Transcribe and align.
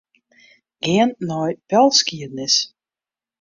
Gean 0.83 1.09
nei 1.27 1.51
belskiednis. 1.69 2.55